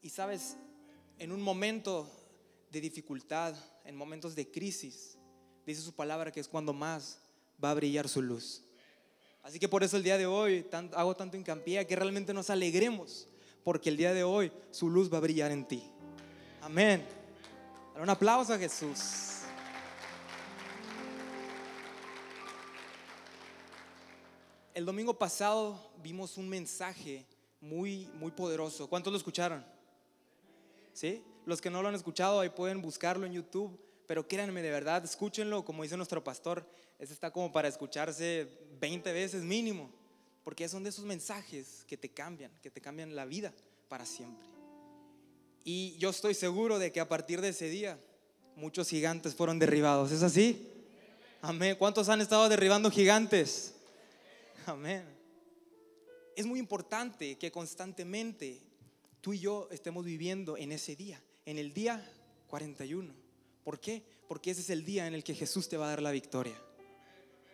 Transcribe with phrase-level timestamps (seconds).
[0.00, 0.56] Y sabes,
[1.18, 2.08] en un momento
[2.70, 3.54] de dificultad,
[3.84, 5.18] en momentos de crisis,
[5.66, 7.18] dice su palabra que es cuando más
[7.62, 8.62] va a brillar su luz.
[9.42, 13.26] Así que por eso el día de hoy hago tanto hincapié que realmente nos alegremos,
[13.64, 15.82] porque el día de hoy su luz va a brillar en ti.
[16.60, 17.04] Amén.
[17.96, 19.42] Un aplauso a Jesús.
[24.74, 27.26] El domingo pasado vimos un mensaje
[27.60, 28.88] muy, muy poderoso.
[28.88, 29.77] ¿Cuántos lo escucharon?
[30.98, 31.22] ¿Sí?
[31.46, 33.78] Los que no lo han escuchado ahí pueden buscarlo en YouTube,
[34.08, 36.68] pero créanme de verdad, escúchenlo, como dice nuestro pastor,
[36.98, 38.48] este está como para escucharse
[38.80, 39.92] 20 veces mínimo,
[40.42, 43.54] porque son de esos mensajes que te cambian, que te cambian la vida
[43.88, 44.44] para siempre.
[45.62, 47.96] Y yo estoy seguro de que a partir de ese día
[48.56, 50.10] muchos gigantes fueron derribados.
[50.10, 50.68] ¿Es así?
[51.42, 51.76] Amén.
[51.78, 53.72] ¿Cuántos han estado derribando gigantes?
[54.66, 55.04] Amén.
[56.34, 58.67] Es muy importante que constantemente
[59.20, 62.10] tú y yo estemos viviendo en ese día, en el día
[62.48, 63.12] 41.
[63.64, 64.02] ¿Por qué?
[64.26, 66.60] Porque ese es el día en el que Jesús te va a dar la victoria.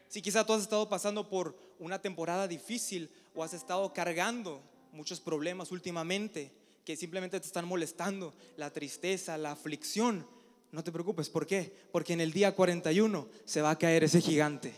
[0.09, 5.21] Si quizá tú has estado pasando por una temporada difícil o has estado cargando muchos
[5.21, 6.53] problemas últimamente
[6.85, 10.27] que simplemente te están molestando, la tristeza, la aflicción,
[10.71, 11.31] no te preocupes.
[11.31, 11.75] ¿Por qué?
[11.91, 14.75] Porque en el día 41 se va a caer ese gigante.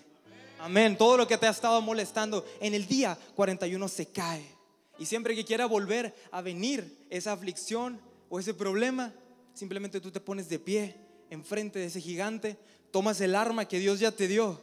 [0.60, 0.96] Amén.
[0.96, 4.55] Todo lo que te ha estado molestando en el día 41 se cae.
[4.98, 9.12] Y siempre que quiera volver a venir esa aflicción o ese problema,
[9.54, 10.96] simplemente tú te pones de pie
[11.30, 12.56] enfrente de ese gigante,
[12.90, 14.60] tomas el arma que Dios ya te dio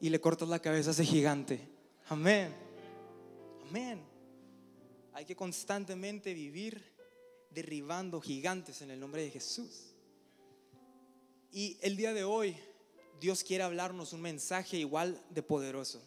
[0.00, 1.68] y le cortas la cabeza a ese gigante.
[2.08, 2.54] Amén.
[3.68, 4.00] Amén.
[5.12, 6.82] Hay que constantemente vivir
[7.50, 9.94] derribando gigantes en el nombre de Jesús.
[11.50, 12.56] Y el día de hoy
[13.20, 16.02] Dios quiere hablarnos un mensaje igual de poderoso.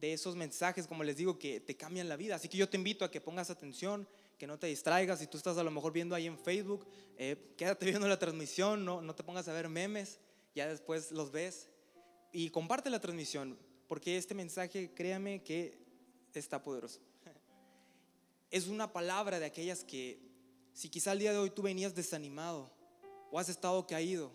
[0.00, 2.36] De esos mensajes, como les digo, que te cambian la vida.
[2.36, 4.06] Así que yo te invito a que pongas atención,
[4.38, 5.18] que no te distraigas.
[5.18, 8.84] Si tú estás a lo mejor viendo ahí en Facebook, eh, quédate viendo la transmisión,
[8.84, 10.20] no, no te pongas a ver memes,
[10.54, 11.68] ya después los ves.
[12.32, 13.58] Y comparte la transmisión,
[13.88, 15.78] porque este mensaje, créame que
[16.38, 17.00] está poderoso.
[18.50, 20.20] Es una palabra de aquellas que,
[20.72, 22.70] si quizá el día de hoy tú venías desanimado
[23.30, 24.32] o has estado caído,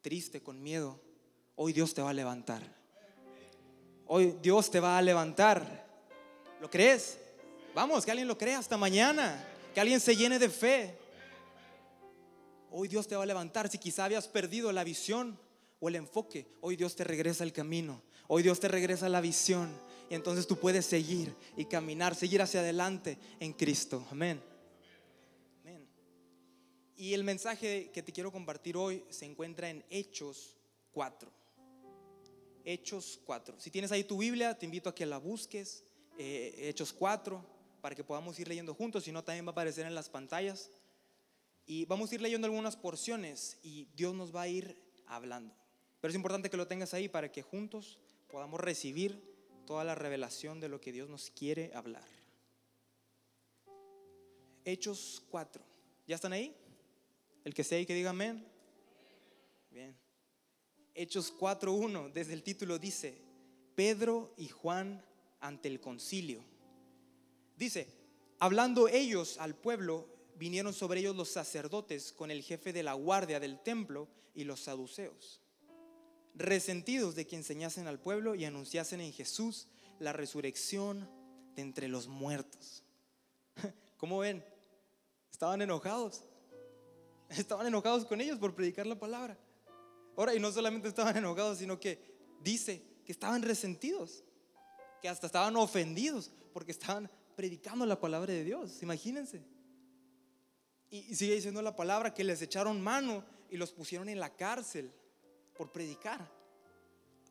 [0.00, 1.00] triste, con miedo,
[1.56, 2.79] hoy Dios te va a levantar.
[4.12, 5.86] Hoy Dios te va a levantar.
[6.60, 7.16] ¿Lo crees?
[7.76, 9.46] Vamos, que alguien lo crea hasta mañana.
[9.72, 10.98] Que alguien se llene de fe.
[12.72, 13.68] Hoy Dios te va a levantar.
[13.68, 15.38] Si quizá habías perdido la visión
[15.78, 18.02] o el enfoque, hoy Dios te regresa el camino.
[18.26, 19.72] Hoy Dios te regresa la visión.
[20.10, 24.04] Y entonces tú puedes seguir y caminar, seguir hacia adelante en Cristo.
[24.10, 24.42] Amén.
[26.96, 30.56] Y el mensaje que te quiero compartir hoy se encuentra en Hechos
[30.90, 31.39] 4.
[32.72, 33.58] Hechos 4.
[33.58, 35.84] Si tienes ahí tu Biblia, te invito a que la busques.
[36.18, 37.44] Eh, Hechos 4,
[37.80, 39.04] para que podamos ir leyendo juntos.
[39.04, 40.70] Si no, también va a aparecer en las pantallas.
[41.66, 44.76] Y vamos a ir leyendo algunas porciones y Dios nos va a ir
[45.06, 45.54] hablando.
[46.00, 47.98] Pero es importante que lo tengas ahí para que juntos
[48.30, 49.20] podamos recibir
[49.66, 52.06] toda la revelación de lo que Dios nos quiere hablar.
[54.64, 55.62] Hechos 4.
[56.06, 56.54] ¿Ya están ahí?
[57.44, 58.46] El que sea y que diga amén.
[59.70, 59.96] Bien.
[60.94, 63.18] Hechos 4.1, desde el título dice,
[63.74, 65.04] Pedro y Juan
[65.40, 66.44] ante el concilio.
[67.56, 67.88] Dice,
[68.38, 73.40] hablando ellos al pueblo, vinieron sobre ellos los sacerdotes con el jefe de la guardia
[73.40, 75.40] del templo y los saduceos,
[76.34, 79.68] resentidos de que enseñasen al pueblo y anunciasen en Jesús
[79.98, 81.08] la resurrección
[81.54, 82.82] de entre los muertos.
[83.96, 84.44] ¿Cómo ven?
[85.30, 86.24] Estaban enojados.
[87.28, 89.38] Estaban enojados con ellos por predicar la palabra.
[90.20, 91.98] Ahora, y no solamente estaban enojados, sino que
[92.44, 94.22] dice que estaban resentidos,
[95.00, 98.82] que hasta estaban ofendidos porque estaban predicando la palabra de Dios.
[98.82, 99.42] Imagínense.
[100.90, 104.92] Y, sigue diciendo la palabra que les echaron mano y los pusieron en la cárcel
[105.56, 106.30] por predicar.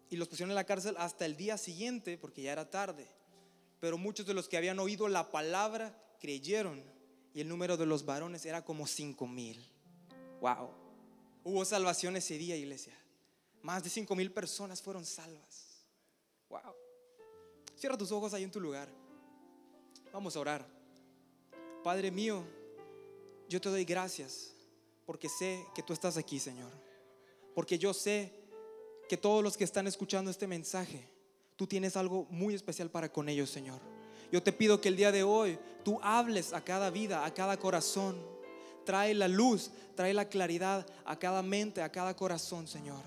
[0.09, 3.05] Y los pusieron en la cárcel hasta el día siguiente porque ya era tarde.
[3.79, 6.83] Pero muchos de los que habían oído la palabra creyeron
[7.35, 9.63] y el número de los varones era como cinco mil.
[10.41, 10.88] Wow.
[11.43, 12.93] Hubo salvación ese día, iglesia.
[13.61, 15.85] Más de cinco mil personas fueron salvas.
[16.49, 16.73] Wow.
[17.75, 18.89] Cierra tus ojos ahí en tu lugar.
[20.11, 20.65] Vamos a orar.
[21.83, 22.43] Padre mío,
[23.47, 24.53] yo te doy gracias
[25.05, 26.71] porque sé que tú estás aquí, Señor.
[27.55, 28.33] Porque yo sé
[29.07, 31.09] que todos los que están escuchando este mensaje,
[31.55, 33.81] tú tienes algo muy especial para con ellos, Señor.
[34.31, 37.57] Yo te pido que el día de hoy tú hables a cada vida, a cada
[37.57, 38.23] corazón
[38.89, 43.03] trae la luz, trae la claridad a cada mente, a cada corazón, Señor.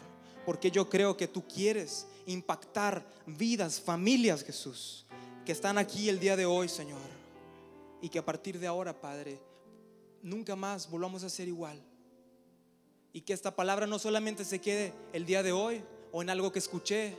[0.46, 5.06] Porque yo creo que tú quieres impactar vidas, familias, Jesús,
[5.44, 7.00] que están aquí el día de hoy, Señor.
[8.00, 9.40] Y que a partir de ahora, Padre,
[10.22, 11.82] nunca más volvamos a ser igual.
[13.12, 15.82] Y que esta palabra no solamente se quede el día de hoy
[16.12, 17.16] o en algo que escuché,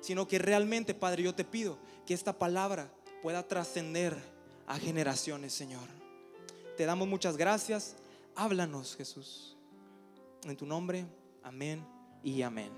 [0.00, 1.76] sino que realmente, Padre, yo te pido
[2.06, 2.90] que esta palabra
[3.22, 4.16] pueda trascender
[4.66, 5.97] a generaciones, Señor.
[6.78, 7.96] Te damos muchas gracias.
[8.36, 9.56] Háblanos, Jesús.
[10.44, 11.04] En tu nombre,
[11.42, 11.84] amén
[12.22, 12.70] y amén.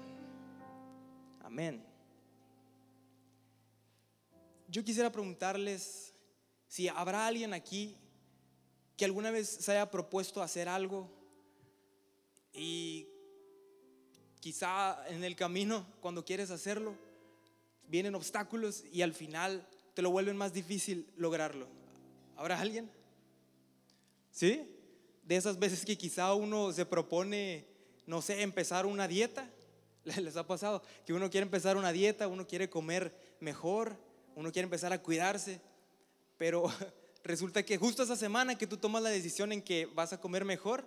[1.43, 1.85] Amén.
[4.69, 6.15] Yo quisiera preguntarles
[6.67, 7.95] si habrá alguien aquí
[8.97, 11.07] que alguna vez se haya propuesto hacer algo
[12.55, 13.07] y
[14.41, 16.95] quizá en el camino, cuando quieres hacerlo,
[17.87, 21.67] vienen obstáculos y al final te lo vuelven más difícil lograrlo.
[22.39, 22.91] ¿Habrá alguien?
[24.31, 24.77] ¿Sí?
[25.23, 27.67] De esas veces que quizá uno se propone,
[28.07, 29.51] no sé, empezar una dieta.
[30.05, 30.83] ¿Les ha pasado?
[31.05, 33.97] Que uno quiere empezar una dieta, uno quiere comer mejor,
[34.35, 35.61] uno quiere empezar a cuidarse,
[36.37, 36.65] pero
[37.25, 40.45] resulta que justo esa semana que tú tomas la decisión en que vas a comer
[40.45, 40.87] mejor,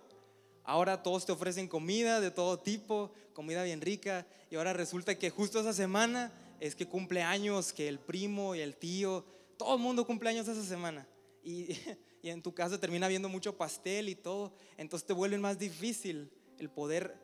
[0.64, 5.30] ahora todos te ofrecen comida de todo tipo, comida bien rica, y ahora resulta que
[5.30, 9.24] justo esa semana es que cumple años, que el primo y el tío,
[9.56, 11.06] todo el mundo cumple años esa semana.
[11.42, 11.76] Y,
[12.24, 16.32] y en tu casa termina viendo mucho pastel y todo, entonces te vuelve más difícil
[16.58, 17.14] el poder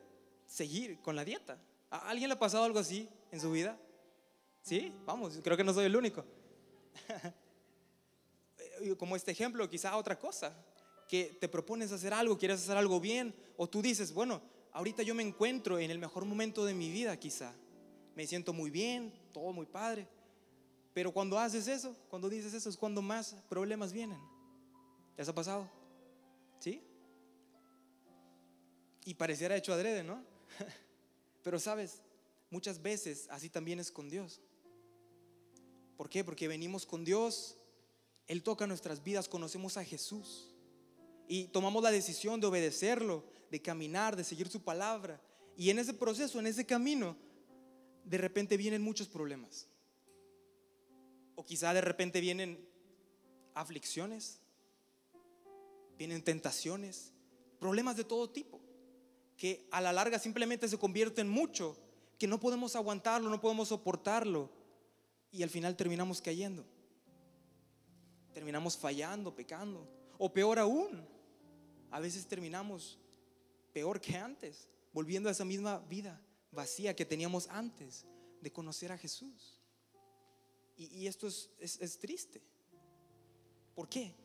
[0.45, 1.57] seguir con la dieta.
[1.89, 3.79] ¿A alguien le ha pasado algo así en su vida?
[4.61, 4.93] ¿Sí?
[5.07, 6.23] Vamos, creo que no soy el único.
[8.99, 10.55] Como este ejemplo, quizá otra cosa,
[11.07, 14.39] que te propones hacer algo, quieres hacer algo bien, o tú dices, bueno,
[14.71, 17.55] ahorita yo me encuentro en el mejor momento de mi vida quizá.
[18.15, 20.07] Me siento muy bien, todo muy padre.
[20.93, 24.30] Pero cuando haces eso, cuando dices eso, es cuando más problemas vienen.
[25.17, 25.69] ¿Ya se ha pasado?
[26.59, 26.83] ¿Sí?
[29.05, 30.23] Y pareciera hecho adrede, ¿no?
[31.43, 32.01] Pero sabes,
[32.49, 34.39] muchas veces así también es con Dios.
[35.97, 36.23] ¿Por qué?
[36.23, 37.57] Porque venimos con Dios,
[38.27, 40.53] Él toca nuestras vidas, conocemos a Jesús
[41.27, 45.21] y tomamos la decisión de obedecerlo, de caminar, de seguir su palabra.
[45.55, 47.15] Y en ese proceso, en ese camino,
[48.03, 49.67] de repente vienen muchos problemas.
[51.35, 52.67] O quizá de repente vienen
[53.53, 54.40] aflicciones,
[56.01, 57.13] vienen tentaciones,
[57.59, 58.59] problemas de todo tipo,
[59.37, 61.77] que a la larga simplemente se convierten mucho,
[62.17, 64.49] que no podemos aguantarlo, no podemos soportarlo
[65.29, 66.65] y al final terminamos cayendo.
[68.33, 69.87] Terminamos fallando, pecando.
[70.17, 71.07] O peor aún,
[71.91, 72.97] a veces terminamos
[73.71, 76.19] peor que antes, volviendo a esa misma vida
[76.49, 78.07] vacía que teníamos antes
[78.41, 79.61] de conocer a Jesús.
[80.75, 82.41] Y, esto es, es triste.
[83.75, 84.15] ¿Por qué?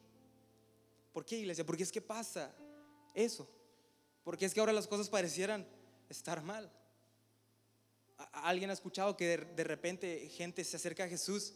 [1.16, 1.64] ¿Por qué, iglesia?
[1.64, 2.54] Porque es que pasa
[3.14, 3.48] eso.
[4.22, 5.66] Porque es que ahora las cosas parecieran
[6.10, 6.70] estar mal.
[8.32, 11.54] ¿Alguien ha escuchado que de, repente gente se acerca a Jesús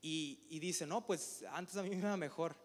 [0.00, 2.56] y, dice, no, pues antes a mí me iba mejor?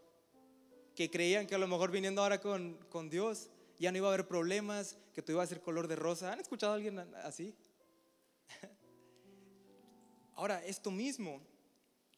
[0.96, 4.14] Que creían que a lo mejor viniendo ahora con, con Dios ya no iba a
[4.14, 6.32] haber problemas, que todo iba a ser color de rosa.
[6.32, 7.54] ¿Han escuchado a alguien así?
[10.36, 11.42] Ahora, esto mismo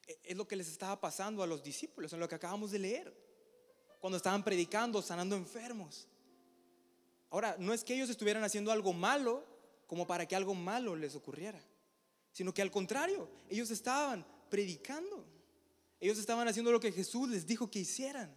[0.06, 2.78] e, es lo que les estaba pasando a los discípulos, en lo que acabamos de
[2.78, 3.27] leer,
[4.00, 6.08] cuando estaban predicando, sanando enfermos.
[7.30, 9.44] Ahora, no es que ellos estuvieran haciendo algo malo,
[9.86, 11.62] como para que algo malo les ocurriera,
[12.32, 15.26] sino que al contrario, ellos estaban predicando.
[16.00, 18.34] Ellos estaban haciendo lo que Jesús les dijo que hicieran.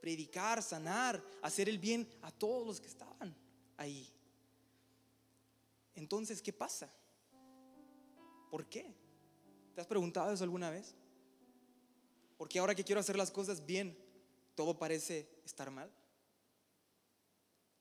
[0.00, 3.34] Predicar, sanar, hacer el bien a todos los que estaban
[3.76, 4.08] ahí.
[5.94, 6.92] Entonces, ¿qué pasa?
[8.50, 8.94] ¿Por qué?
[9.74, 10.94] ¿Te has preguntado eso alguna vez?
[12.36, 13.98] Porque ahora que quiero hacer las cosas bien,
[14.58, 15.88] todo parece estar mal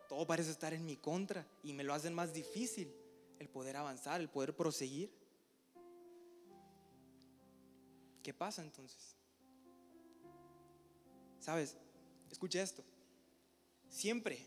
[0.08, 2.94] todo parece estar en mi contra y me lo hacen más difícil
[3.40, 5.12] el poder avanzar, el poder proseguir.
[8.24, 9.16] ¿Qué pasa entonces?
[11.40, 11.76] ¿Sabes?
[12.32, 12.84] Escucha esto.
[13.90, 14.40] Siempre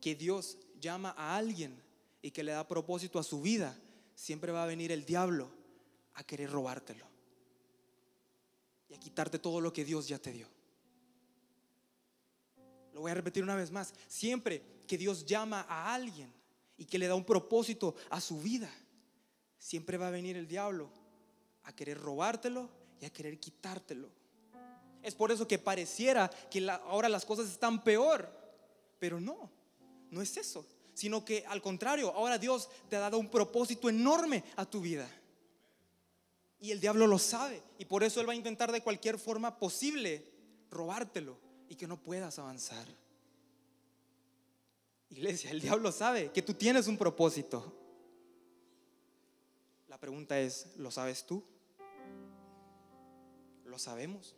[0.00, 1.80] que Dios llama a alguien
[2.20, 3.76] y que le da propósito a su vida,
[4.14, 5.50] siempre va a venir el diablo
[6.14, 7.06] a querer robártelo
[8.88, 10.48] y a quitarte todo lo que Dios ya te dio.
[12.94, 13.92] Lo voy a repetir una vez más.
[14.06, 16.32] Siempre que Dios llama a alguien
[16.78, 18.72] y que le da un propósito a su vida,
[19.58, 20.88] siempre va a venir el diablo
[21.64, 22.70] a querer robártelo
[23.00, 24.08] y a querer quitártelo.
[25.02, 28.30] Es por eso que pareciera que ahora las cosas están peor,
[29.00, 29.50] pero no,
[30.10, 34.44] no es eso, sino que al contrario, ahora Dios te ha dado un propósito enorme
[34.56, 35.10] a tu vida.
[36.60, 39.58] Y el diablo lo sabe y por eso él va a intentar de cualquier forma
[39.58, 40.32] posible
[40.70, 41.43] robártelo
[41.76, 42.86] que no puedas avanzar.
[45.10, 47.72] Iglesia, el diablo sabe que tú tienes un propósito.
[49.88, 51.44] La pregunta es, ¿lo sabes tú?
[53.64, 54.34] ¿Lo sabemos?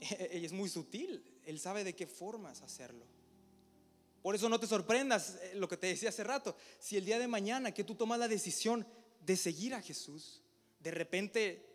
[0.00, 1.22] es muy sutil.
[1.44, 3.04] Él sabe de qué formas hacerlo.
[4.22, 6.56] Por eso no te sorprendas eh, lo que te decía hace rato.
[6.78, 8.86] Si el día de mañana que tú tomas la decisión
[9.20, 10.42] de seguir a Jesús,
[10.78, 11.66] de repente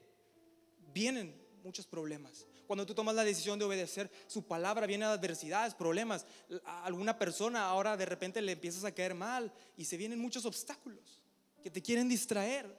[0.93, 2.45] vienen muchos problemas.
[2.67, 6.25] Cuando tú tomas la decisión de obedecer su palabra, vienen adversidades, problemas.
[6.63, 10.45] A alguna persona ahora de repente le empiezas a caer mal y se vienen muchos
[10.45, 11.21] obstáculos
[11.61, 12.73] que te quieren distraer.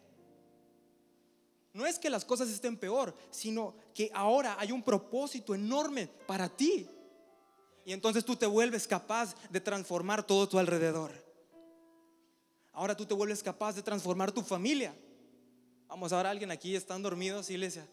[1.73, 6.49] No es que las cosas estén peor, sino que ahora hay un propósito enorme para
[6.49, 6.89] ti.
[7.85, 11.13] Y entonces tú te vuelves capaz de transformar todo tu alrededor.
[12.73, 14.95] Ahora tú te vuelves capaz de transformar tu familia.
[15.89, 17.87] Vamos, ahora alguien aquí están dormidos, iglesia.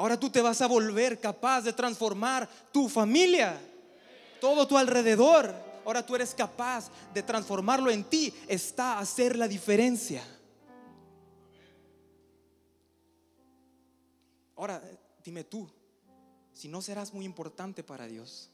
[0.00, 3.60] Ahora tú te vas a volver capaz de transformar tu familia,
[4.40, 5.54] todo tu alrededor.
[5.84, 8.32] Ahora tú eres capaz de transformarlo en ti.
[8.48, 10.24] Está a hacer la diferencia.
[14.56, 14.82] Ahora,
[15.22, 15.68] dime tú,
[16.54, 18.48] si no serás muy importante para Dios.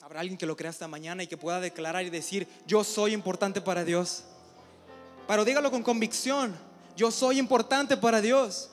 [0.00, 3.12] Habrá alguien que lo crea esta mañana y que pueda declarar y decir, yo soy
[3.12, 4.24] importante para Dios.
[5.28, 6.69] Pero dígalo con convicción,
[7.00, 8.68] yo soy importante para Dios.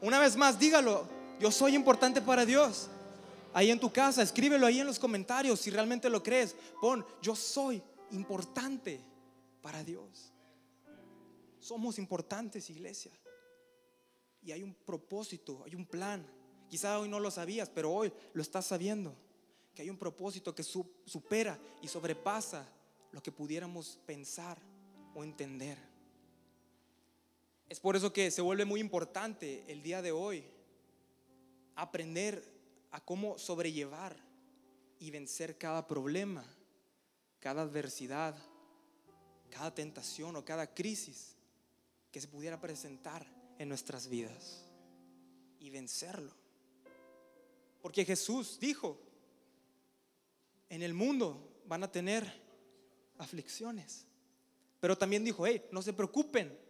[0.00, 1.06] Una vez más, dígalo,
[1.38, 2.88] yo soy importante para Dios.
[3.54, 6.56] Ahí en tu casa, escríbelo ahí en los comentarios si realmente lo crees.
[6.80, 9.00] Pon, yo soy importante
[9.62, 10.32] para Dios.
[11.60, 13.12] Somos importantes, iglesia.
[14.42, 16.26] Y hay un propósito, hay un plan.
[16.68, 19.14] Quizá hoy no lo sabías, pero hoy lo estás sabiendo
[19.72, 22.68] que hay un propósito que supera y sobrepasa
[23.12, 24.58] lo que pudiéramos pensar
[25.14, 25.95] o entender.
[27.68, 30.44] Es por eso que se vuelve muy importante el día de hoy
[31.74, 32.42] aprender
[32.92, 34.16] a cómo sobrellevar
[34.98, 36.44] y vencer cada problema,
[37.40, 38.36] cada adversidad,
[39.50, 41.36] cada tentación o cada crisis
[42.12, 43.26] que se pudiera presentar
[43.58, 44.64] en nuestras vidas
[45.58, 46.32] y vencerlo.
[47.82, 48.98] Porque Jesús dijo,
[50.68, 52.30] en el mundo van a tener
[53.18, 54.06] aflicciones.
[54.80, 56.65] Pero también dijo, hey, no se preocupen.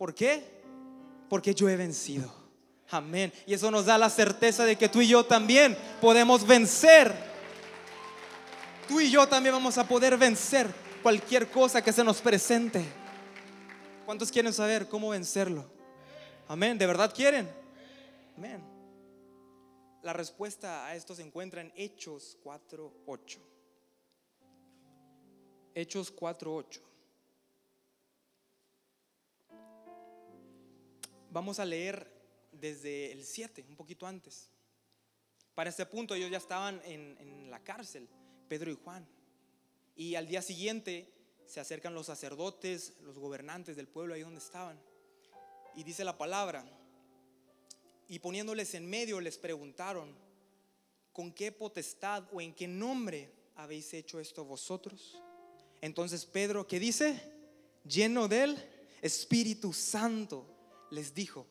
[0.00, 0.42] ¿Por qué?
[1.28, 2.32] Porque yo he vencido.
[2.88, 3.30] Amén.
[3.44, 7.12] Y eso nos da la certeza de que tú y yo también podemos vencer.
[8.88, 10.68] Tú y yo también vamos a poder vencer
[11.02, 12.82] cualquier cosa que se nos presente.
[14.06, 15.70] ¿Cuántos quieren saber cómo vencerlo?
[16.48, 16.78] Amén.
[16.78, 17.46] ¿De verdad quieren?
[18.38, 18.64] Amén.
[20.00, 23.38] La respuesta a esto se encuentra en Hechos 4.8.
[25.74, 26.89] Hechos 4.8.
[31.30, 32.10] Vamos a leer
[32.52, 34.50] desde el 7, un poquito antes.
[35.54, 38.08] Para este punto ellos ya estaban en, en la cárcel,
[38.48, 39.06] Pedro y Juan.
[39.94, 41.12] Y al día siguiente
[41.46, 44.80] se acercan los sacerdotes, los gobernantes del pueblo ahí donde estaban.
[45.76, 46.64] Y dice la palabra,
[48.08, 50.12] y poniéndoles en medio les preguntaron,
[51.12, 55.22] ¿con qué potestad o en qué nombre habéis hecho esto vosotros?
[55.80, 57.22] Entonces Pedro, ¿qué dice?
[57.84, 58.58] Lleno del
[59.00, 60.49] Espíritu Santo,
[60.90, 61.46] les dijo,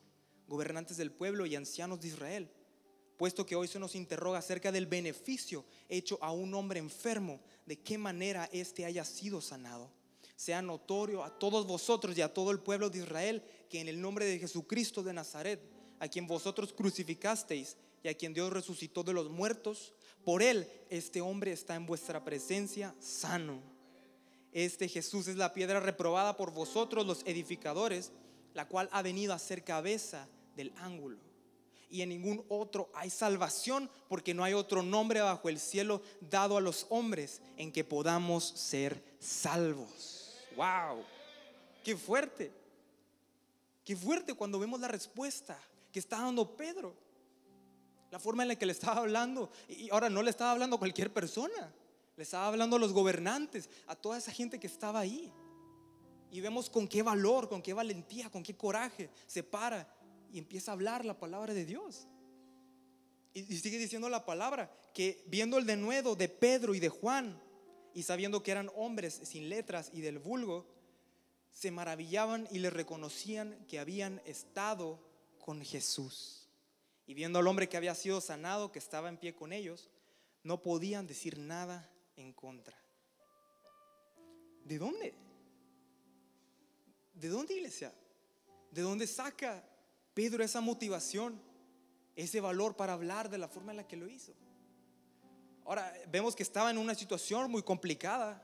[0.46, 2.50] gobernantes del pueblo y ancianos de Israel,
[3.16, 7.78] puesto que hoy se nos interroga acerca del beneficio hecho a un hombre enfermo, de
[7.78, 9.90] qué manera éste haya sido sanado.
[10.36, 14.00] Sea notorio a todos vosotros y a todo el pueblo de Israel que en el
[14.00, 15.60] nombre de Jesucristo de Nazaret,
[15.98, 19.92] a quien vosotros crucificasteis y a quien Dios resucitó de los muertos,
[20.24, 23.60] por él este hombre está en vuestra presencia sano.
[24.52, 28.12] Este Jesús es la piedra reprobada por vosotros los edificadores,
[28.54, 31.18] la cual ha venido a ser cabeza del ángulo.
[31.88, 36.56] Y en ningún otro hay salvación, porque no hay otro nombre bajo el cielo dado
[36.56, 40.36] a los hombres en que podamos ser salvos.
[40.56, 41.04] ¡Wow!
[41.82, 42.52] ¡Qué fuerte!
[43.84, 45.58] ¡Qué fuerte cuando vemos la respuesta!
[45.92, 46.94] que está dando Pedro.
[48.10, 49.50] La forma en la que le estaba hablando.
[49.68, 51.72] Y ahora no le estaba hablando a cualquier persona.
[52.16, 55.32] Le estaba hablando a los gobernantes, a toda esa gente que estaba ahí.
[56.30, 59.88] Y vemos con qué valor, con qué valentía, con qué coraje se para
[60.32, 62.06] y empieza a hablar la palabra de Dios.
[63.32, 67.40] Y, sigue diciendo la palabra que viendo el denuedo de Pedro y de Juan
[67.94, 70.66] y sabiendo que eran hombres sin letras y del vulgo,
[71.50, 75.00] se maravillaban y le reconocían que habían estado
[75.38, 76.48] con Jesús.
[77.06, 79.90] Y viendo al hombre que había sido sanado, que estaba en pie con ellos,
[80.44, 82.76] no podían decir nada en contra.
[84.64, 85.14] ¿De dónde?
[87.20, 87.92] ¿De dónde, iglesia?
[88.70, 89.62] ¿De dónde saca
[90.14, 91.38] Pedro esa motivación,
[92.16, 94.32] ese valor para hablar de la forma en la que lo hizo?
[95.66, 98.42] Ahora, vemos que estaba en una situación muy complicada.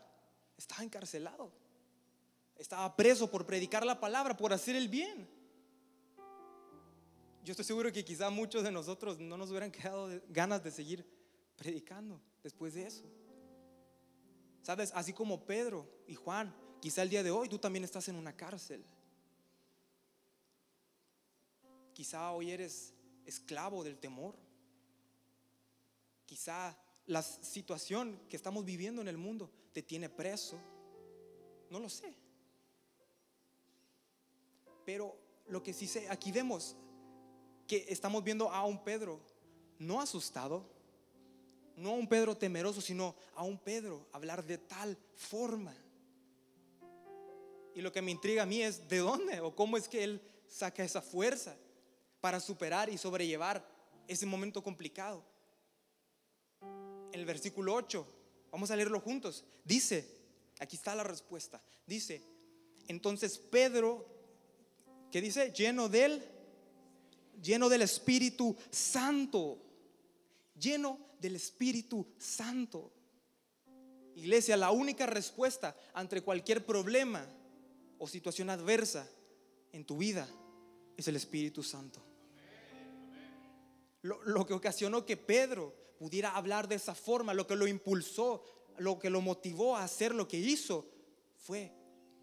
[0.59, 1.51] Estaba encarcelado.
[2.55, 5.27] Estaba preso por predicar la palabra, por hacer el bien.
[7.43, 11.07] yo estoy seguro que quizá muchos de nosotros no nos hubieran quedado ganas de seguir
[11.57, 13.05] predicando después de eso.
[14.63, 18.17] Sabes, así como Pedro y Juan, quizá el día de hoy tú también estás en
[18.17, 18.85] una cárcel.
[21.93, 22.93] Quizá hoy eres
[23.25, 24.35] esclavo del temor.
[26.27, 30.59] Quizá la situación que estamos viviendo en el mundo te tiene preso.
[31.71, 32.15] No lo sé.
[34.85, 35.17] Pero
[35.49, 36.77] lo que sí sé, aquí vemos
[37.67, 39.21] que estamos viendo a un Pedro
[39.79, 40.65] no asustado,
[41.77, 45.75] no a un Pedro temeroso, sino a un Pedro hablar de tal forma.
[47.77, 50.23] Y lo que me intriga a mí es de dónde o cómo es que él
[50.49, 51.55] saca esa fuerza
[52.23, 53.63] para superar y sobrellevar
[54.09, 55.23] ese momento complicado.
[56.63, 58.07] En el versículo 8,
[58.51, 60.09] vamos a leerlo juntos, dice,
[60.59, 62.23] aquí está la respuesta, dice,
[62.89, 64.09] entonces Pedro,
[65.13, 65.53] ¿qué dice?
[65.53, 66.27] Lleno del,
[67.43, 69.59] lleno del Espíritu Santo,
[70.59, 72.91] lleno del Espíritu Santo.
[74.15, 77.36] Iglesia, la única respuesta ante cualquier problema
[77.99, 79.09] o situación adversa
[79.73, 80.29] en tu vida
[80.97, 82.01] es el Espíritu Santo.
[84.03, 88.45] Lo, lo, que ocasionó que Pedro pudiera hablar de esa forma, lo que lo impulsó,
[88.79, 90.87] lo que lo motivó a hacer lo que hizo,
[91.37, 91.73] fue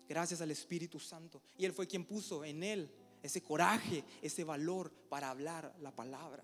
[0.08, 1.42] gracias al Espíritu Santo.
[1.58, 2.90] Y Él fue quien puso en Él
[3.22, 6.44] ese coraje, ese valor para hablar la palabra.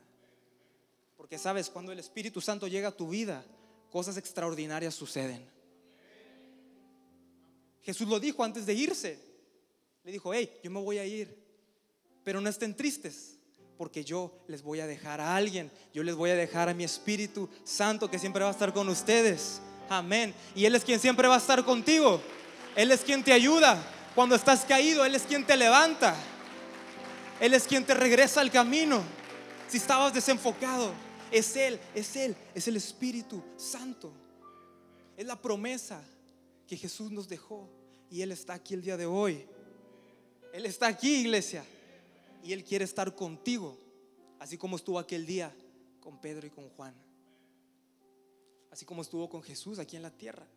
[1.18, 3.46] Porque sabes, cuando el Espíritu Santo llega a tu vida,
[3.92, 5.46] cosas extraordinarias suceden.
[7.82, 9.20] Jesús lo dijo antes de irse.
[10.04, 11.36] Le dijo, hey, yo me voy a ir,
[12.24, 13.38] pero no estén tristes,
[13.78, 16.84] porque yo les voy a dejar a alguien, yo les voy a dejar a mi
[16.84, 19.62] Espíritu Santo que siempre va a estar con ustedes.
[19.90, 20.34] Amén.
[20.56, 22.22] Y Él es quien siempre va a estar contigo.
[22.76, 23.82] Él es quien te ayuda
[24.16, 26.16] cuando estás caído, Él es quien te levanta.
[27.40, 29.02] Él es quien te regresa al camino.
[29.68, 30.94] Si estabas desenfocado,
[31.32, 34.12] es Él, es Él, es el Espíritu Santo.
[35.16, 36.02] Es la promesa
[36.70, 37.68] que Jesús nos dejó
[38.12, 39.44] y Él está aquí el día de hoy.
[40.54, 41.66] Él está aquí, iglesia,
[42.44, 43.76] y Él quiere estar contigo,
[44.40, 45.52] así como estuvo aquel día
[46.00, 46.94] con Pedro y con Juan,
[48.70, 50.48] así como estuvo con Jesús aquí en la tierra.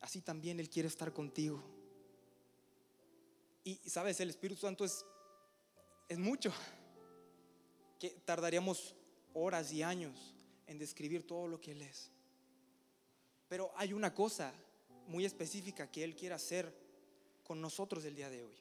[0.00, 1.60] Así también Él quiere estar contigo.
[3.64, 5.04] Y sabes, el Espíritu Santo es,
[6.08, 6.52] es mucho,
[7.98, 8.94] que tardaríamos
[9.32, 10.34] horas y años
[10.68, 12.12] en describir todo lo que Él es.
[13.48, 14.54] Pero hay una cosa
[15.06, 16.74] muy específica que Él quiere hacer
[17.42, 18.56] con nosotros el día de hoy.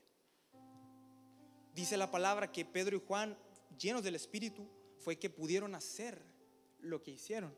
[1.73, 3.37] Dice la palabra que Pedro y Juan,
[3.79, 4.67] llenos del Espíritu,
[4.99, 6.21] fue que pudieron hacer
[6.79, 7.53] lo que hicieron.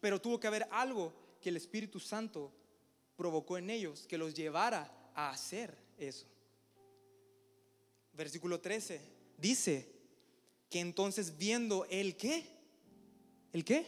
[0.00, 2.52] Pero tuvo que haber algo que el Espíritu Santo
[3.16, 6.26] provocó en ellos, que los llevara a hacer eso.
[8.12, 9.00] Versículo 13
[9.38, 9.88] dice
[10.68, 12.46] que entonces viendo el qué,
[13.52, 13.86] el qué,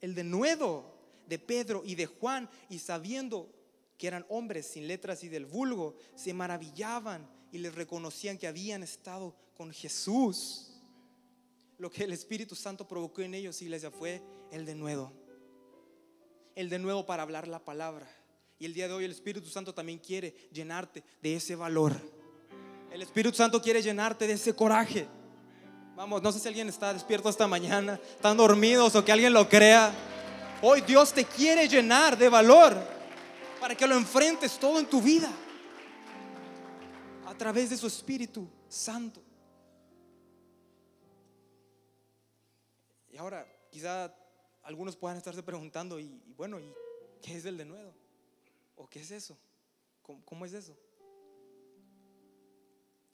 [0.00, 0.91] el denuedo
[1.26, 3.50] de Pedro y de Juan y sabiendo
[3.98, 8.82] que eran hombres sin letras y del vulgo, se maravillaban y les reconocían que habían
[8.82, 10.72] estado con Jesús.
[11.78, 15.12] Lo que el Espíritu Santo provocó en ellos, iglesia, fue el de nuevo.
[16.54, 18.08] El de nuevo para hablar la palabra.
[18.58, 21.94] Y el día de hoy el Espíritu Santo también quiere llenarte de ese valor.
[22.90, 25.06] El Espíritu Santo quiere llenarte de ese coraje.
[25.96, 29.48] Vamos, no sé si alguien está despierto esta mañana, están dormidos o que alguien lo
[29.48, 29.94] crea.
[30.64, 32.76] Hoy Dios te quiere llenar de valor
[33.60, 35.28] para que lo enfrentes todo en tu vida
[37.26, 39.20] a través de su Espíritu Santo.
[43.10, 44.14] Y ahora, quizá
[44.62, 46.72] algunos puedan estarse preguntando, y, bueno, ¿y
[47.20, 47.92] qué es el de nuevo?
[48.76, 49.36] ¿O qué es eso?
[50.00, 50.78] ¿Cómo, ¿Cómo, es eso?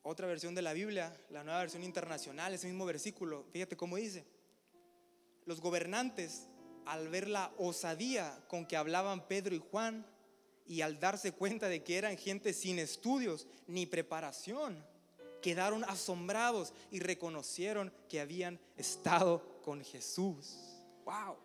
[0.02, 4.26] Otra versión de la Biblia, la nueva versión internacional, ese mismo versículo, fíjate cómo dice.
[5.46, 6.46] Los gobernantes,
[6.88, 10.06] al ver la osadía con que hablaban Pedro y Juan,
[10.66, 14.84] y al darse cuenta de que eran gente sin estudios ni preparación,
[15.42, 20.56] quedaron asombrados y reconocieron que habían estado con Jesús.
[21.04, 21.36] Wow.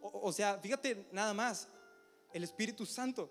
[0.00, 1.68] O, sea, fíjate nada más,
[2.32, 3.30] el Espíritu Santo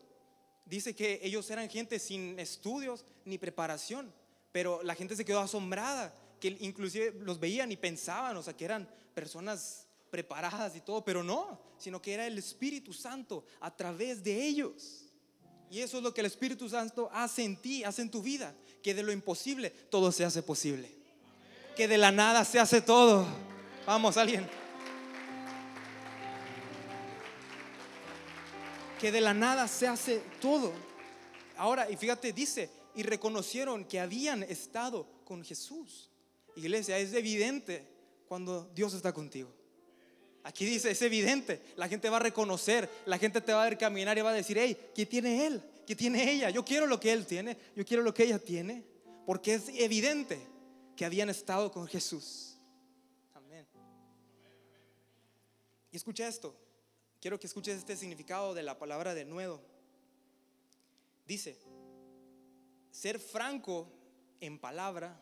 [0.66, 4.14] dice que ellos eran gente sin estudios ni preparación,
[4.52, 8.66] pero la gente se quedó asombrada, que inclusive los veían y pensaban, o sea, que
[8.66, 14.24] eran personas preparadas y todo, pero no, sino que era el Espíritu Santo a través
[14.24, 15.08] de ellos.
[15.70, 18.56] Y eso es lo que el Espíritu Santo hace en ti, hace en tu vida.
[18.82, 20.90] Que de lo imposible todo se hace posible.
[21.76, 23.28] Que de la nada se hace todo.
[23.86, 24.48] Vamos, alguien.
[29.00, 30.72] Que de la nada se hace todo.
[31.58, 36.10] Ahora, y fíjate, dice, y reconocieron que habían estado con Jesús.
[36.56, 37.88] Iglesia, es evidente
[38.28, 39.57] cuando Dios está contigo.
[40.48, 43.78] Aquí dice, es evidente, la gente va a reconocer, la gente te va a ver
[43.78, 45.62] caminar y va a decir, hey, ¿qué tiene él?
[45.86, 46.50] ¿Qué tiene ella?
[46.50, 48.82] Yo quiero lo que él tiene, yo quiero lo que ella tiene,
[49.26, 50.40] porque es evidente
[50.96, 52.56] que habían estado con Jesús.
[53.34, 53.68] Amén.
[55.92, 56.56] Y escucha esto,
[57.20, 59.62] quiero que escuches este significado de la palabra de nuevo.
[61.26, 61.58] Dice,
[62.90, 63.92] ser franco
[64.40, 65.22] en palabra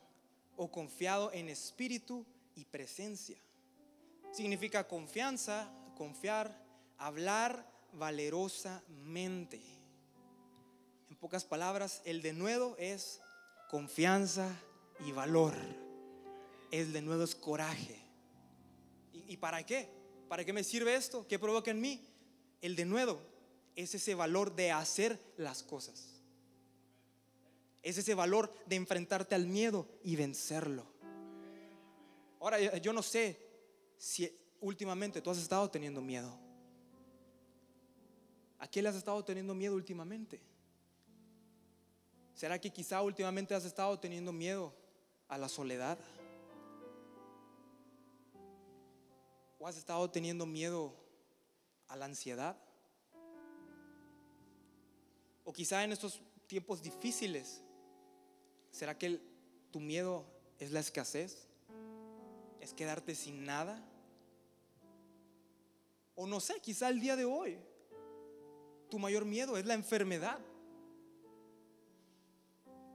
[0.56, 3.40] o confiado en espíritu y presencia
[4.36, 6.62] significa confianza, confiar,
[6.98, 9.62] hablar valerosamente.
[11.10, 13.21] En pocas palabras, el denuedo es
[13.69, 14.54] confianza
[15.06, 15.54] y valor.
[16.71, 17.98] El denuedo es coraje.
[19.13, 19.89] ¿Y, para qué?
[20.28, 21.26] ¿Para qué me sirve esto?
[21.28, 22.06] ¿Qué provoca en mí?
[22.62, 23.21] El denuedo
[23.78, 26.21] es ese valor de hacer las cosas.
[27.82, 30.86] Es ese valor de enfrentarte al miedo y vencerlo.
[32.41, 33.44] Ahora, yo no sé
[34.06, 36.38] si últimamente tú has estado teniendo miedo?
[38.60, 40.39] ¿A qué le has estado teniendo miedo últimamente?
[42.36, 44.76] ¿Será que quizá últimamente has estado teniendo miedo
[45.28, 45.98] a la soledad?
[49.58, 50.94] ¿O has estado teniendo miedo
[51.88, 52.56] a la ansiedad?
[55.44, 57.63] O quizá en estos tiempos difíciles,
[58.70, 59.20] ¿será que
[59.72, 60.28] tu miedo
[60.60, 61.48] es la escasez?
[62.62, 63.84] ¿Es quedarte sin nada?
[66.15, 67.58] O no sé, quizá el día de hoy
[68.89, 70.39] tu mayor miedo es la enfermedad.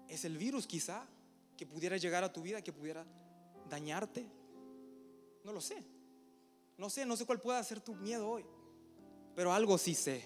[0.08, 1.06] Es el virus quizá
[1.56, 3.04] que pudiera llegar a tu vida, que pudiera
[3.68, 4.26] dañarte.
[5.44, 5.84] No lo sé.
[6.78, 8.44] No sé, no sé cuál pueda ser tu miedo hoy.
[9.36, 10.24] Pero algo sí sé.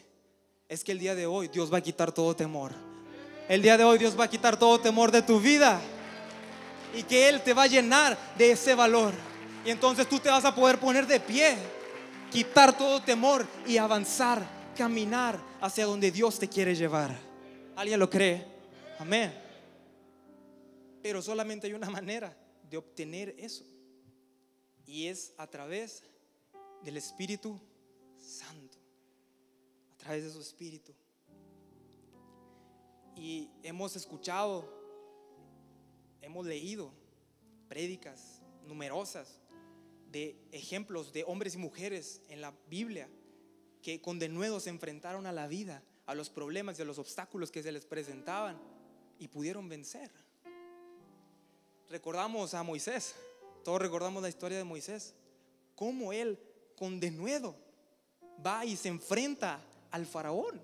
[0.68, 2.72] Es que el día de hoy Dios va a quitar todo temor.
[3.48, 5.80] El día de hoy Dios va a quitar todo temor de tu vida.
[6.94, 9.12] Y que Él te va a llenar de ese valor.
[9.64, 11.56] Y entonces tú te vas a poder poner de pie
[12.34, 14.44] quitar todo temor y avanzar,
[14.76, 17.16] caminar hacia donde Dios te quiere llevar.
[17.76, 18.44] ¿Alguien lo cree?
[18.98, 19.32] Amén.
[21.00, 22.36] Pero solamente hay una manera
[22.68, 23.64] de obtener eso.
[24.84, 26.02] Y es a través
[26.82, 27.60] del Espíritu
[28.16, 28.78] Santo.
[29.94, 30.92] A través de su Espíritu.
[33.14, 34.68] Y hemos escuchado,
[36.20, 36.90] hemos leído
[37.68, 39.40] prédicas numerosas
[40.14, 43.10] de ejemplos de hombres y mujeres en la Biblia
[43.82, 47.50] que con denuedo se enfrentaron a la vida, a los problemas y a los obstáculos
[47.50, 48.56] que se les presentaban
[49.18, 50.12] y pudieron vencer.
[51.90, 53.16] Recordamos a Moisés,
[53.64, 55.14] todos recordamos la historia de Moisés,
[55.74, 56.38] cómo él
[56.76, 57.56] con denuedo
[58.46, 60.62] va y se enfrenta al faraón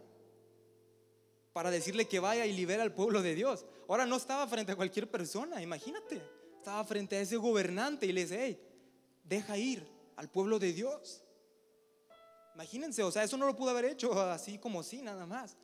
[1.52, 3.66] para decirle que vaya y libera al pueblo de Dios.
[3.88, 6.22] Ahora no estaba frente a cualquier persona, imagínate,
[6.56, 8.69] estaba frente a ese gobernante y le dice, hey,
[9.30, 11.22] deja ir al pueblo de Dios.
[12.54, 15.56] Imagínense, o sea, eso no lo pudo haber hecho así como sí, nada más,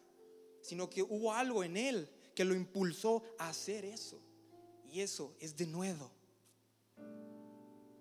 [0.62, 4.22] sino que hubo algo en él que lo impulsó a hacer eso.
[4.90, 6.10] Y eso es de nuevo.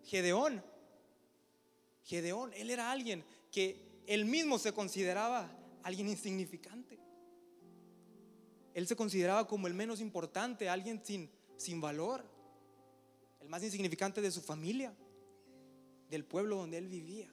[0.04, 0.64] Gedeón,
[2.04, 5.50] Gedeón, él era alguien que él mismo se consideraba
[5.82, 7.00] alguien insignificante.
[8.76, 12.24] Él se consideraba como el menos importante, alguien sin, sin valor,
[13.42, 14.96] el más insignificante de su familia
[16.10, 17.30] del pueblo donde él vivía.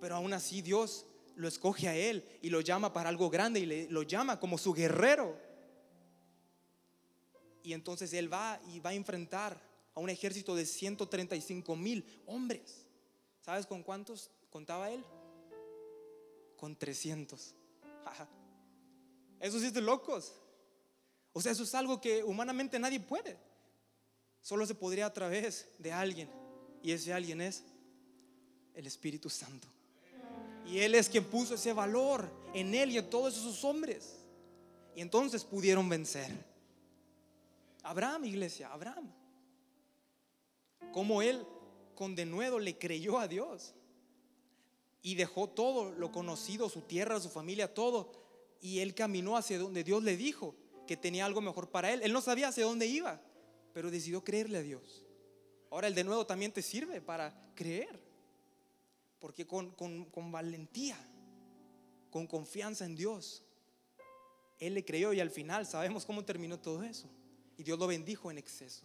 [0.00, 3.88] Pero aún así Dios lo escoge a él y lo llama para algo grande y
[3.88, 5.36] lo llama como su guerrero.
[7.62, 9.60] Y entonces él va y va a enfrentar
[9.94, 12.86] a un ejército de 135 mil hombres.
[13.40, 15.04] ¿Sabes con cuántos contaba él?
[16.56, 17.54] Con 300.
[19.40, 20.34] Eso sí es de locos.
[21.32, 23.38] O sea, eso es algo que humanamente nadie puede.
[24.42, 26.39] Solo se podría a través de alguien
[26.82, 27.64] y ese alguien es
[28.74, 29.68] el Espíritu Santo.
[30.66, 34.16] Y Él es quien puso ese valor en Él y en todos esos hombres.
[34.94, 36.30] Y entonces pudieron vencer.
[37.82, 39.10] Abraham, iglesia, Abraham.
[40.92, 41.44] Como Él
[41.94, 43.74] con denuedo le creyó a Dios.
[45.02, 48.12] Y dejó todo lo conocido, su tierra, su familia, todo.
[48.60, 50.54] Y Él caminó hacia donde Dios le dijo
[50.86, 52.02] que tenía algo mejor para Él.
[52.02, 53.20] Él no sabía hacia dónde iba,
[53.72, 55.04] pero decidió creerle a Dios.
[55.70, 58.00] Ahora el de nuevo también te sirve para creer.
[59.18, 60.96] Porque con, con, valentía,
[62.10, 63.42] con confianza en Dios,
[64.58, 67.08] Él le creyó y al final sabemos cómo terminó todo eso.
[67.56, 68.84] Y Dios lo bendijo en exceso.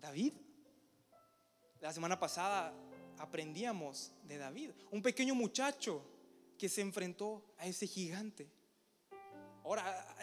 [0.00, 0.34] David.
[1.80, 2.74] La semana pasada
[3.18, 6.02] aprendíamos de David, un pequeño muchacho
[6.58, 8.48] que se enfrentó a ese gigante.
[9.64, 10.16] Ahora,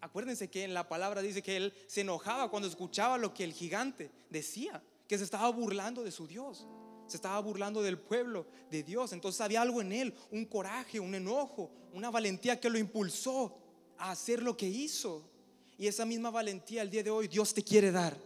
[0.00, 3.52] Acuérdense que en la palabra dice que él se enojaba cuando escuchaba lo que el
[3.52, 6.66] gigante decía, que se estaba burlando de su Dios,
[7.06, 9.12] se estaba burlando del pueblo de Dios.
[9.12, 13.58] Entonces había algo en él, un coraje, un enojo, una valentía que lo impulsó
[13.96, 15.28] a hacer lo que hizo.
[15.78, 18.16] Y esa misma valentía el día de hoy Dios te quiere dar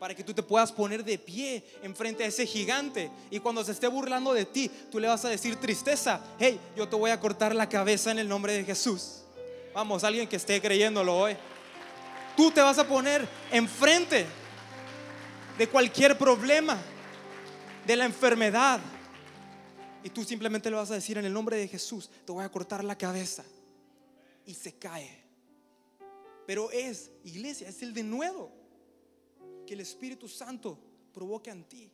[0.00, 3.10] para que tú te puedas poner de pie enfrente a ese gigante.
[3.30, 6.88] Y cuando se esté burlando de ti, tú le vas a decir tristeza, hey, yo
[6.88, 9.24] te voy a cortar la cabeza en el nombre de Jesús.
[9.72, 11.36] Vamos, alguien que esté creyéndolo hoy.
[12.36, 14.26] Tú te vas a poner enfrente
[15.56, 16.76] de cualquier problema,
[17.86, 18.80] de la enfermedad.
[20.02, 22.48] Y tú simplemente le vas a decir en el nombre de Jesús, te voy a
[22.48, 23.44] cortar la cabeza.
[24.44, 25.22] Y se cae.
[26.46, 28.50] Pero es, iglesia, es el de nuevo
[29.66, 30.80] que el Espíritu Santo
[31.12, 31.92] provoque en ti.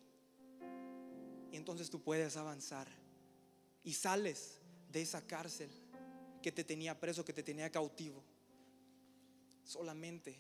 [1.53, 2.89] Y entonces tú puedes avanzar
[3.85, 4.61] y sales
[4.91, 5.69] de esa cárcel
[6.43, 8.23] que te tenía preso, que te tenía cautivo,
[9.65, 10.37] solamente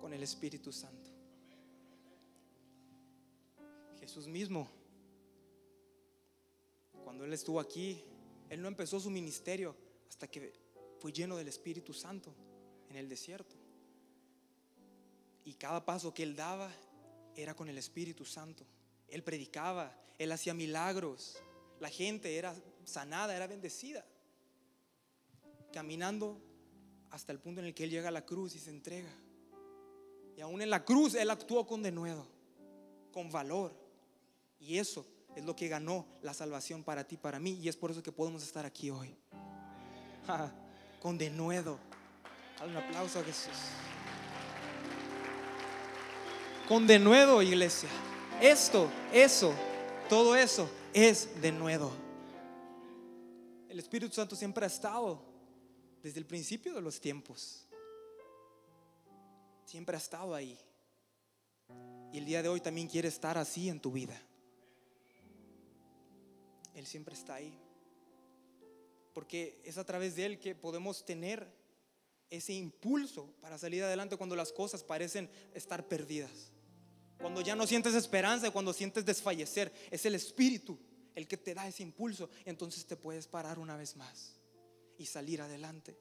[0.00, 1.10] con el Espíritu Santo.
[4.00, 4.68] Jesús mismo,
[7.04, 8.02] cuando Él estuvo aquí,
[8.50, 9.76] Él no empezó su ministerio
[10.08, 10.52] hasta que
[10.98, 12.34] fue lleno del Espíritu Santo
[12.88, 13.54] en el desierto.
[15.44, 16.70] Y cada paso que él daba
[17.36, 18.64] era con el Espíritu Santo.
[19.08, 21.36] Él predicaba, él hacía milagros.
[21.80, 24.04] La gente era sanada, era bendecida.
[25.74, 26.40] Caminando
[27.10, 29.10] hasta el punto en el que él llega a la cruz y se entrega.
[30.36, 32.26] Y aún en la cruz él actuó con denuedo,
[33.12, 33.74] con valor.
[34.60, 37.58] Y eso es lo que ganó la salvación para ti, para mí.
[37.60, 39.14] Y es por eso que podemos estar aquí hoy.
[41.00, 41.78] con denuedo.
[42.58, 43.52] Dale un aplauso a Jesús
[46.68, 47.88] con denuedo, iglesia.
[48.40, 49.52] Esto, eso,
[50.08, 51.92] todo eso es denuedo.
[53.68, 55.33] El Espíritu Santo siempre ha estado
[56.04, 57.66] desde el principio de los tiempos.
[59.64, 60.58] Siempre ha estado ahí.
[62.12, 64.20] Y el día de hoy también quiere estar así en tu vida.
[66.74, 67.58] Él siempre está ahí.
[69.14, 71.50] Porque es a través de Él que podemos tener
[72.28, 76.52] ese impulso para salir adelante cuando las cosas parecen estar perdidas.
[77.18, 80.78] Cuando ya no sientes esperanza, cuando sientes desfallecer, es el Espíritu
[81.14, 82.28] el que te da ese impulso.
[82.44, 84.43] Entonces te puedes parar una vez más
[84.98, 85.96] y salir adelante.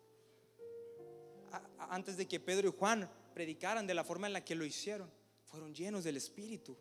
[1.77, 5.09] Antes de que Pedro y Juan predicaran de la forma en la que lo hicieron,
[5.45, 6.75] fueron llenos del Espíritu.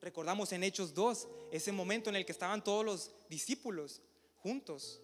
[0.00, 4.02] Recordamos en Hechos 2 ese momento en el que estaban todos los discípulos
[4.38, 5.00] juntos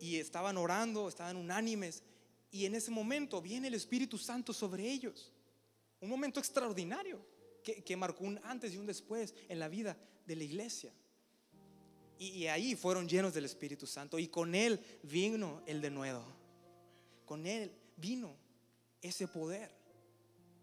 [0.00, 2.02] y estaban orando, estaban unánimes.
[2.50, 5.32] Y en ese momento viene el Espíritu Santo sobre ellos.
[6.00, 7.24] Un momento extraordinario
[7.62, 10.92] que, marcó un antes y un después en la vida de la iglesia.
[12.20, 16.22] Y, ahí fueron llenos del Espíritu Santo y con Él vino el denuedo.
[17.24, 18.36] Con Él vino
[19.00, 19.70] ese poder.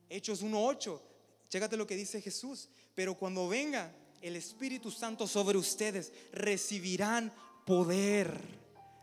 [0.07, 1.01] Hechos 1.8,
[1.49, 2.69] chécate lo que dice Jesús.
[2.93, 3.91] Pero cuando venga
[4.21, 7.33] el Espíritu Santo sobre ustedes, recibirán
[7.65, 8.39] poder.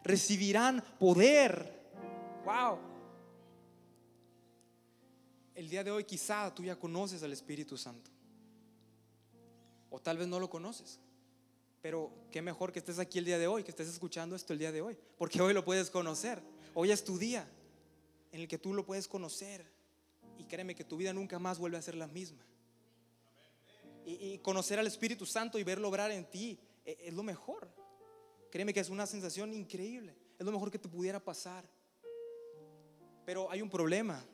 [0.05, 1.83] Recibirán poder.
[2.45, 2.95] Wow
[5.55, 8.11] el día de hoy quizá tú ya conoces al Espíritu Santo.
[9.91, 10.99] O tal vez no lo conoces.
[11.85, 14.59] Pero qué mejor que estés aquí el día de hoy, que estés escuchando esto el
[14.59, 14.97] día de hoy.
[15.19, 16.43] Porque hoy lo puedes conocer.
[16.73, 17.47] Hoy es tu día
[18.33, 19.67] en el que tú lo puedes conocer.
[20.39, 22.43] Y créeme que tu vida nunca más vuelve a ser la misma.
[24.07, 27.69] Y, conocer al Espíritu Santo y verlo obrar en ti es, es lo mejor.
[28.51, 30.17] Créeme que es una sensación increíble.
[30.39, 31.69] Es lo mejor que te pudiera pasar.
[33.27, 34.25] Pero hay un problema.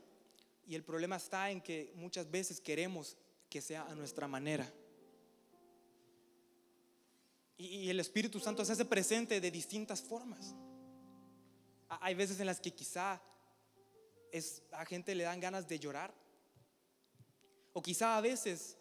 [0.69, 3.17] Y el problema está en que muchas veces queremos
[3.49, 4.73] que sea a nuestra manera.
[7.61, 10.55] Y, el Espíritu Santo se hace presente de distintas formas.
[11.89, 13.21] Hay veces en las que quizá
[14.33, 16.15] es, a gente le dan ganas de llorar.
[17.75, 18.79] O quizá a veces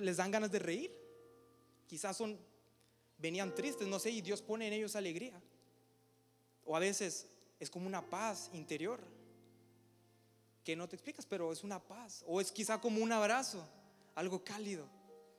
[0.00, 0.92] les dan ganas de reír.
[1.86, 2.36] Quizás son,
[3.18, 5.40] venían tristes, no sé, y Dios pone en ellos alegría.
[6.64, 7.28] O a veces
[7.60, 9.00] es como una paz interior
[10.64, 12.24] que no te explicas, pero es una paz.
[12.26, 13.64] O es quizá como un abrazo,
[14.16, 14.88] algo cálido.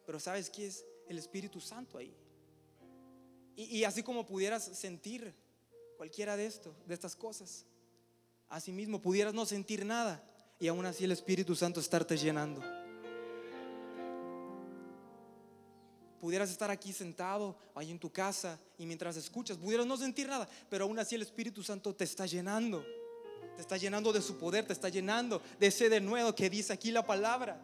[0.06, 2.16] Pero sabes que es el Espíritu Santo ahí.
[3.56, 5.34] Y, así como pudieras sentir
[5.98, 7.66] cualquiera de esto, de estas cosas,
[8.48, 10.24] así mismo pudieras no sentir nada
[10.58, 12.62] y aún así el Espíritu Santo estarte llenando.
[16.22, 20.48] Pudieras estar aquí sentado, ahí en tu casa, y mientras escuchas, pudieras no sentir nada,
[20.70, 22.86] pero aún así el Espíritu Santo te está llenando
[23.60, 26.92] te está llenando de su poder, te está llenando de ese denuedo que dice aquí
[26.92, 27.60] la palabra.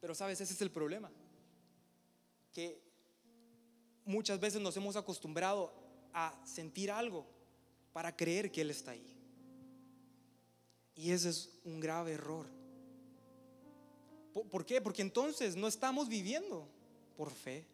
[0.00, 1.10] Pero sabes, ese es el problema.
[2.52, 2.82] Que
[4.04, 5.72] muchas veces nos hemos acostumbrado
[6.12, 7.26] a sentir algo
[7.92, 9.06] para creer que Él está ahí.
[10.94, 12.46] Y ese es un grave error.
[14.32, 14.80] ¿Por qué?
[14.80, 16.68] Porque entonces no estamos viviendo
[17.16, 17.66] por fe,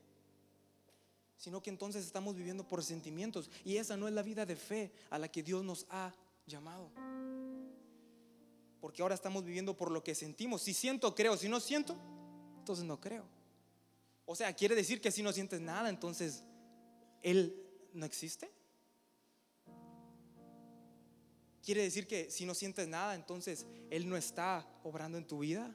[1.36, 3.50] sino que entonces estamos viviendo por sentimientos.
[3.64, 6.14] Y esa no es la vida de fe a la que Dios nos ha
[6.46, 6.90] llamado.
[8.80, 10.62] Porque ahora estamos viviendo por lo que sentimos.
[10.62, 11.36] Si siento, creo.
[11.36, 11.96] Si no siento,
[12.66, 13.24] entonces no creo.
[14.24, 16.42] O sea, quiere decir que si no sientes nada, entonces
[17.22, 18.50] Él no existe.
[21.62, 25.72] Quiere decir que si no sientes nada, entonces Él no está obrando en tu vida.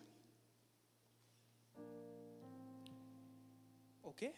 [4.02, 4.34] ¿O qué?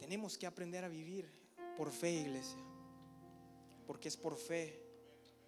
[0.00, 1.30] Tenemos que aprender a vivir
[1.76, 2.58] por fe, iglesia.
[3.86, 4.82] Porque es por fe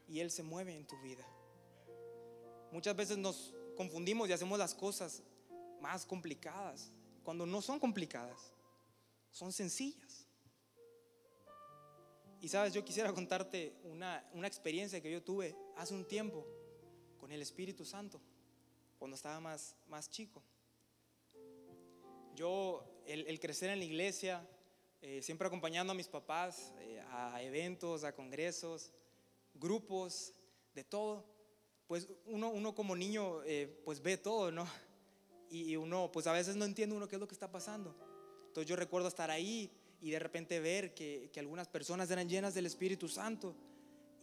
[0.06, 1.26] y Él se mueve en tu vida.
[2.72, 5.22] Muchas veces nos confundimos y hacemos las cosas
[5.80, 6.92] más complicadas,
[7.24, 8.52] cuando no son complicadas,
[9.30, 10.26] son sencillas.
[12.40, 16.46] Y sabes, yo quisiera contarte una, experiencia que yo tuve hace un tiempo
[17.18, 18.20] con el Espíritu Santo,
[18.98, 20.42] cuando estaba más, más chico.
[22.34, 24.46] Yo, el, crecer en la iglesia,
[25.02, 28.92] eh, siempre acompañando a mis papás eh, a eventos, a congresos,
[29.54, 30.32] grupos,
[30.74, 31.26] de todo,
[31.90, 34.64] pues uno, uno como niño eh, pues ve todo, ¿no?
[35.50, 37.96] Y, uno pues a veces no entiende uno qué es lo que está pasando.
[38.46, 42.54] Entonces yo recuerdo estar ahí y de repente ver que, que algunas personas eran llenas
[42.54, 43.56] del Espíritu Santo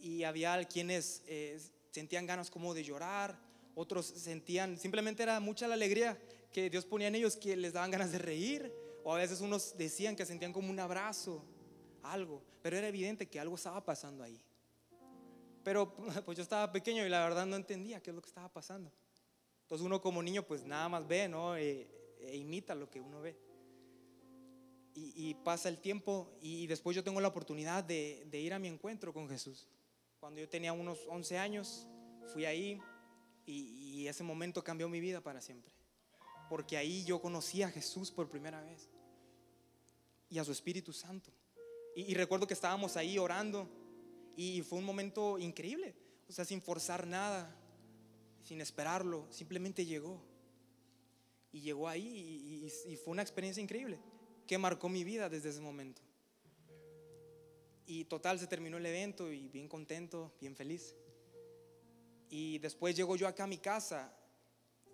[0.00, 1.22] y había quienes
[1.90, 3.38] sentían ganas como de llorar,
[3.74, 6.18] otros sentían, simplemente era mucha la alegría
[6.50, 8.72] que Dios ponía en ellos que les daban ganas de reír,
[9.04, 11.44] o a veces unos decían que sentían como un abrazo,
[12.02, 14.42] algo, pero era evidente que algo estaba pasando ahí.
[15.68, 18.50] Pero pues yo estaba pequeño y la verdad no entendía qué es lo que estaba
[18.50, 18.90] pasando.
[19.64, 21.58] Entonces uno como niño pues nada más ve, ¿no?
[21.58, 21.86] E,
[22.22, 23.38] e imita lo que uno ve.
[24.94, 29.12] Y, pasa el tiempo y, después yo tengo la oportunidad de, ir a mi encuentro
[29.12, 29.68] con Jesús.
[30.18, 31.86] Cuando yo tenía unos 11 años,
[32.32, 32.80] fui ahí
[33.44, 35.70] y, ese momento cambió mi vida para siempre.
[36.48, 38.88] Porque ahí yo conocí a Jesús por primera vez
[40.30, 41.30] y a su Espíritu Santo.
[41.94, 43.68] Y, recuerdo que estábamos ahí orando
[44.40, 45.96] y fue un momento increíble.
[46.28, 47.52] O sea, sin forzar nada,
[48.44, 50.22] sin esperarlo, simplemente llegó.
[51.50, 53.98] Y llegó ahí y, fue una experiencia increíble
[54.46, 56.02] que marcó mi vida desde ese momento.
[57.84, 60.94] Y total, se terminó el evento y bien contento, bien feliz.
[62.30, 64.14] Y después llego yo acá a mi casa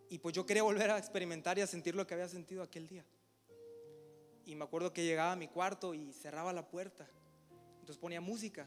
[0.08, 2.88] y pues yo quería volver a experimentar y a sentir lo que había sentido aquel
[2.88, 3.04] día.
[4.46, 7.06] Y me acuerdo que llegaba a mi cuarto y cerraba la puerta.
[7.80, 8.66] Entonces ponía música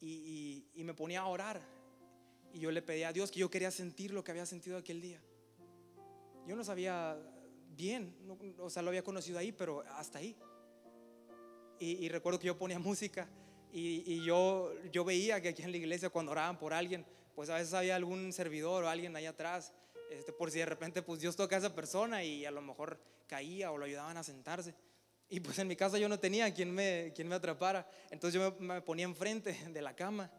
[0.00, 1.60] y, me ponía a orar.
[2.52, 5.00] Y yo le pedía a Dios que yo quería sentir lo que había sentido aquel
[5.00, 5.20] día.
[6.46, 7.16] Yo no sabía
[7.76, 8.14] bien,
[8.58, 10.36] o sea, lo había conocido ahí, pero hasta ahí.
[11.78, 13.28] Y, recuerdo que yo ponía música
[13.72, 17.48] y, y, yo, yo veía que aquí en la iglesia cuando oraban por alguien, pues
[17.48, 19.72] a veces había algún servidor o alguien ahí atrás,
[20.10, 22.98] este, por si de repente pues Dios toca a esa persona y a lo mejor
[23.28, 24.74] caía o lo ayudaban a sentarse.
[25.30, 28.54] Y pues en mi casa yo no tenía quien me, quien me atrapara, entonces yo
[28.58, 30.30] me, ponía enfrente de la cama.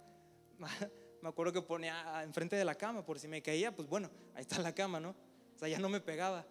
[1.21, 4.41] Me acuerdo que ponía enfrente de la cama, por si me caía, pues bueno, ahí
[4.41, 5.11] está la cama, ¿no?
[5.55, 6.47] O sea, ya no me pegaba.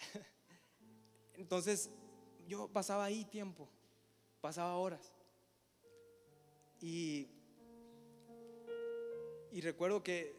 [1.34, 1.90] Entonces
[2.48, 3.68] yo pasaba ahí tiempo,
[4.40, 5.12] pasaba horas.
[6.80, 7.28] Y
[9.52, 10.36] y recuerdo que,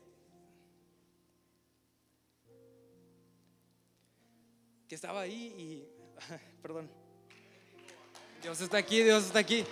[4.88, 5.88] que estaba ahí y,
[6.62, 6.90] perdón,
[8.42, 9.64] Dios está aquí, Dios está aquí.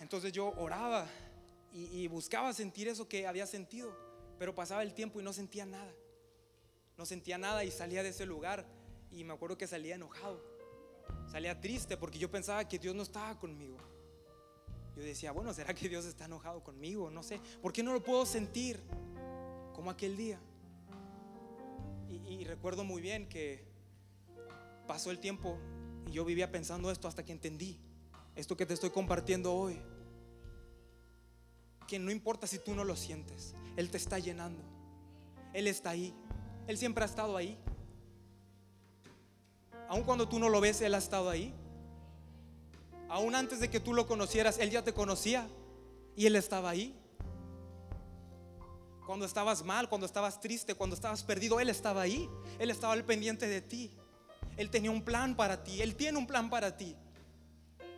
[0.00, 1.08] Entonces yo oraba
[1.72, 3.92] y, buscaba sentir eso que había sentido,
[4.38, 5.92] pero pasaba el tiempo y no sentía nada.
[6.96, 8.66] No sentía nada y salía de ese lugar
[9.10, 10.40] y me acuerdo que salía enojado.
[11.30, 13.76] Salía triste porque yo pensaba que Dios no estaba conmigo.
[14.96, 17.10] Yo decía, bueno, ¿será que Dios está enojado conmigo?
[17.10, 17.40] No sé.
[17.62, 18.80] ¿Por qué no lo puedo sentir
[19.74, 20.40] como aquel día?
[22.10, 23.64] Y, recuerdo muy bien que
[24.86, 25.58] pasó el tiempo
[26.08, 27.78] y yo vivía pensando esto hasta que entendí
[28.34, 29.78] esto que te estoy compartiendo hoy.
[31.86, 34.62] Que no importa si tú no lo sientes, Él te está llenando.
[35.52, 36.14] Él está ahí.
[36.66, 37.58] Él siempre ha estado ahí.
[39.88, 41.52] Aun cuando tú no lo ves, Él ha estado ahí.
[43.08, 45.48] Aún antes de que tú lo conocieras, Él ya te conocía
[46.16, 46.99] y Él estaba ahí.
[49.10, 52.28] Cuando estabas mal, cuando estabas triste, cuando estabas perdido, Él estaba ahí.
[52.60, 53.90] Él estaba al pendiente de ti.
[54.56, 55.82] Él tenía un plan para ti.
[55.82, 56.94] Él tiene un plan para ti.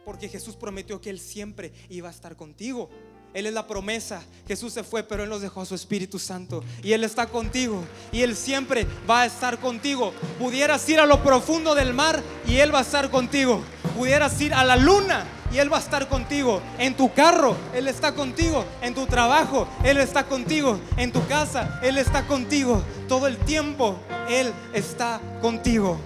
[0.06, 2.88] Porque Jesús prometió que Él siempre iba a estar contigo.
[3.34, 4.22] Él es la promesa.
[4.48, 6.64] Jesús se fue, pero Él nos dejó a su Espíritu Santo.
[6.82, 7.84] Y Él está contigo.
[8.10, 10.14] Y Él siempre va a estar contigo.
[10.38, 13.62] Pudieras ir a lo profundo del mar y Él va a estar contigo.
[13.96, 16.62] Pudieras ir a la luna y Él va a estar contigo.
[16.78, 18.64] En tu carro, Él está contigo.
[18.80, 20.80] En tu trabajo, Él está contigo.
[20.96, 22.82] En tu casa, Él está contigo.
[23.06, 23.96] Todo el tiempo,
[24.28, 25.98] Él está contigo.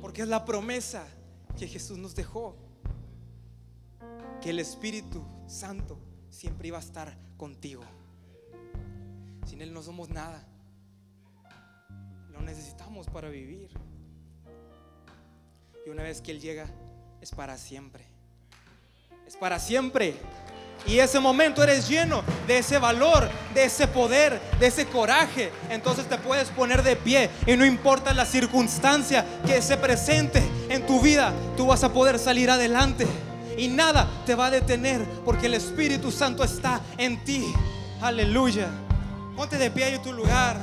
[0.00, 1.04] Porque es la promesa
[1.58, 2.56] que Jesús nos dejó.
[4.40, 5.98] Que el Espíritu Santo
[6.30, 7.82] siempre iba a estar contigo.
[9.44, 10.46] Sin Él no somos nada.
[12.32, 13.70] Lo necesitamos para vivir.
[15.86, 16.66] Y una vez que Él llega,
[17.20, 18.04] es para siempre.
[19.24, 20.16] Es para siempre.
[20.84, 25.52] Y ese momento eres lleno de ese valor, de ese poder, de ese coraje.
[25.70, 30.84] Entonces te puedes poner de pie y no importa la circunstancia que se presente en
[30.86, 33.06] tu vida, tú vas a poder salir adelante
[33.56, 37.44] y nada te va a detener porque el Espíritu Santo está en ti.
[38.00, 38.68] Aleluya.
[39.36, 40.56] Ponte de pie en tu lugar.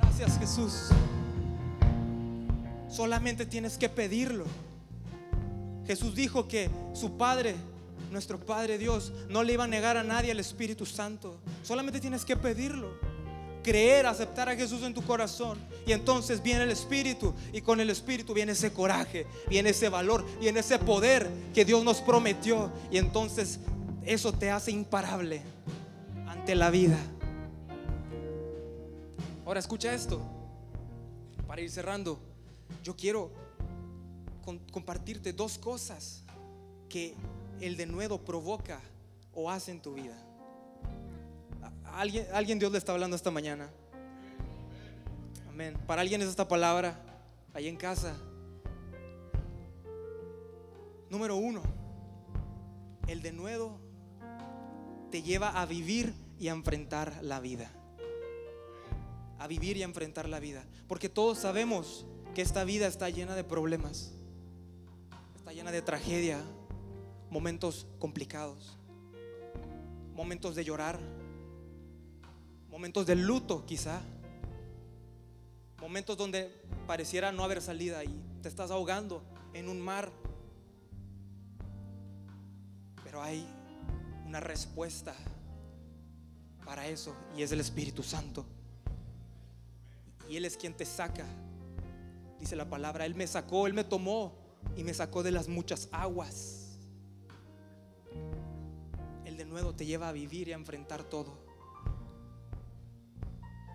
[0.00, 0.90] Gracias Jesús.
[2.90, 4.44] Solamente tienes que pedirlo.
[5.86, 7.54] Jesús dijo que su Padre,
[8.10, 11.40] nuestro Padre Dios, no le iba a negar a nadie el Espíritu Santo.
[11.62, 13.10] Solamente tienes que pedirlo
[13.62, 15.58] creer, aceptar a Jesús en tu corazón.
[15.86, 20.24] Y entonces viene el Espíritu y con el Espíritu viene ese coraje, viene ese valor,
[20.40, 22.70] viene ese poder que Dios nos prometió.
[22.90, 23.60] Y entonces
[24.04, 25.42] eso te hace imparable
[26.26, 26.98] ante la vida.
[29.44, 30.20] Ahora escucha esto,
[31.46, 32.29] para ir cerrando.
[32.82, 33.30] Yo quiero
[34.72, 36.24] compartirte dos cosas
[36.88, 37.14] que
[37.60, 38.80] el denuedo provoca
[39.34, 40.16] o hace en tu vida.
[41.84, 43.70] Alguien, alguien Dios le está hablando esta mañana.
[45.48, 45.76] Amén.
[45.86, 46.98] Para alguien es esta palabra
[47.52, 48.16] ahí en casa.
[51.10, 51.62] Número uno,
[53.08, 53.78] el denuedo
[55.10, 57.68] te lleva a vivir y a enfrentar la vida.
[59.38, 60.64] A vivir y a enfrentar la vida.
[60.86, 64.12] Porque todos sabemos que esta vida está llena de problemas.
[65.36, 66.40] Está llena de tragedia,
[67.30, 68.76] momentos complicados,
[70.14, 70.98] momentos de llorar,
[72.70, 74.00] momentos de luto quizá,
[75.80, 76.50] momentos donde
[76.86, 79.22] pareciera no haber salida y te estás ahogando
[79.54, 80.12] en un mar,
[83.02, 83.46] pero hay
[84.26, 85.14] una respuesta
[86.64, 88.46] para eso y es el Espíritu Santo.
[90.28, 91.26] Y Él es quien te saca,
[92.40, 94.32] dice la palabra, Él me sacó, Él me tomó
[94.76, 96.78] y me sacó de las muchas aguas.
[99.24, 101.38] El de nuevo te lleva a vivir y a enfrentar todo.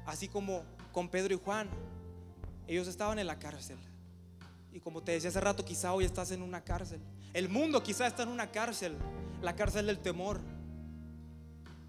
[0.05, 1.69] Así como con Pedro y Juan,
[2.67, 3.77] ellos estaban en la cárcel.
[4.73, 6.99] Y como te decía hace rato, quizá hoy estás en una cárcel.
[7.33, 8.97] El mundo quizá está en una cárcel,
[9.41, 10.41] la cárcel del temor.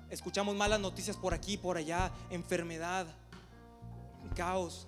[0.08, 3.06] Escuchamos malas noticias por aquí, por allá, enfermedad,
[4.36, 4.86] caos,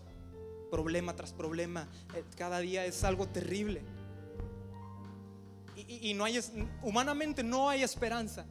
[0.70, 1.88] problema tras problema.
[2.14, 3.82] Eh, cada día es algo terrible.
[5.76, 6.40] Y, no hay,
[6.82, 8.44] humanamente no hay esperanza.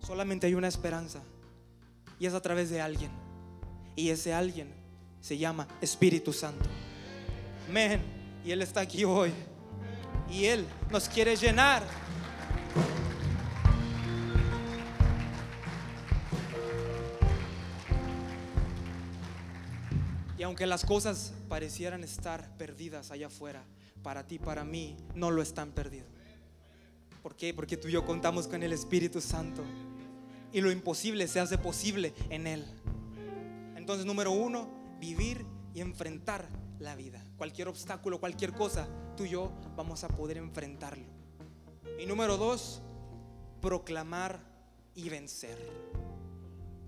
[0.00, 1.22] Solamente hay una esperanza
[2.18, 3.10] y es a través de alguien.
[3.96, 4.72] Y ese alguien
[5.20, 6.68] se llama Espíritu Santo.
[7.68, 8.00] Amén.
[8.44, 9.32] Y Él está aquí hoy.
[10.30, 11.82] Y Él nos quiere llenar.
[20.52, 23.64] Aunque las cosas parecieran estar perdidas allá afuera,
[24.02, 26.10] para ti, para mí, no lo están perdidos.
[27.22, 27.54] ¿Por qué?
[27.54, 29.64] Porque tú y yo contamos con el Espíritu Santo
[30.52, 32.66] y lo imposible se hace posible en Él.
[33.76, 34.68] Entonces, número uno,
[35.00, 36.46] vivir y enfrentar
[36.78, 37.24] la vida.
[37.38, 38.86] Cualquier obstáculo, cualquier cosa,
[39.16, 41.06] tú y yo vamos a poder enfrentarlo.
[41.98, 42.82] Y número dos,
[43.62, 44.38] proclamar
[44.94, 45.56] y vencer.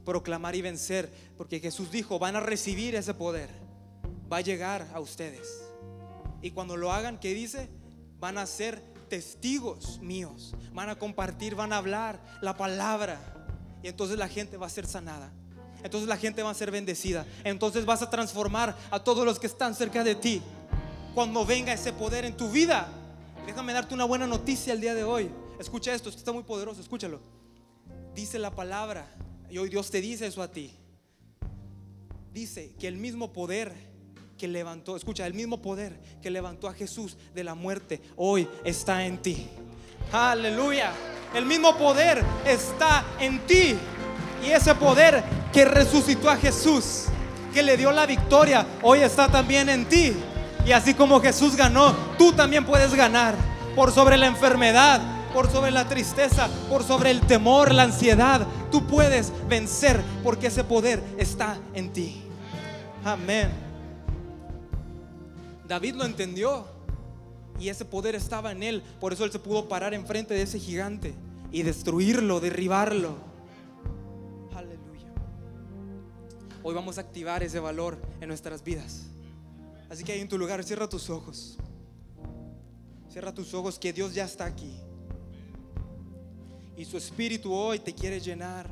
[0.04, 3.48] Proclamar y vencer, porque Jesús dijo, van a recibir ese poder,
[4.32, 5.62] va a llegar a ustedes.
[6.42, 7.68] Y cuando lo hagan, ¿qué dice?
[8.20, 13.18] Van a ser testigos míos, van a compartir, van a hablar la palabra
[13.82, 15.30] y entonces la gente va a ser sanada.
[15.82, 17.26] Entonces la gente va a ser bendecida.
[17.44, 20.42] Entonces vas a transformar a todos los que están cerca de ti.
[21.14, 22.88] Cuando venga ese poder en tu vida.
[23.46, 25.30] Déjame darte una buena noticia el día de hoy.
[25.60, 27.20] Escucha esto, esto está muy poderoso, escúchalo.
[28.14, 29.06] Dice la palabra,
[29.54, 30.74] y hoy Dios te dice eso a ti.
[32.32, 33.72] Dice que el mismo poder
[34.36, 39.06] que levantó, escucha, el mismo poder que levantó a Jesús de la muerte, hoy está
[39.06, 39.46] en ti.
[40.10, 40.90] Aleluya.
[41.36, 43.76] El mismo poder está en ti.
[44.44, 47.04] Y ese poder que resucitó a Jesús,
[47.52, 50.14] que le dio la victoria, hoy está también en ti.
[50.66, 53.36] Y así como Jesús ganó, tú también puedes ganar.
[53.76, 55.00] por sobre la enfermedad,
[55.34, 58.46] por sobre la tristeza, por sobre el temor, la ansiedad.
[58.70, 62.22] Tú puedes vencer porque ese poder está en ti.
[63.04, 63.50] Amén.
[65.66, 66.66] David lo entendió
[67.58, 68.82] y ese poder estaba en él.
[69.00, 71.14] Por eso él se pudo parar enfrente de ese gigante
[71.50, 73.16] y destruirlo, derribarlo.
[74.54, 75.08] Aleluya.
[76.62, 79.06] Hoy vamos a activar ese valor en nuestras vidas.
[79.90, 81.58] Así que ahí en tu lugar, cierra tus ojos.
[83.10, 84.83] Cierra tus ojos que Dios ya está aquí.
[86.76, 88.68] Y su espíritu hoy te quiere llenar.